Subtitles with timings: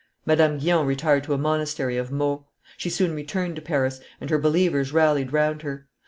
[0.25, 4.39] Madame Guyon retired to a monastery of Meaux; she soon returned to Paris, and her
[4.39, 5.85] believers rallied round her.